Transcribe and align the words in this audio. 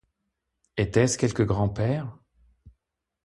Était-ce 0.77 1.15
quelque 1.15 1.43
grand-père? 1.45 2.17